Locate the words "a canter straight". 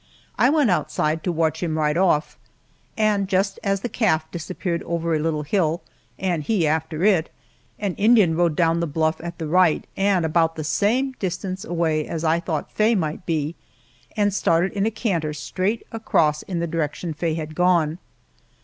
14.87-15.85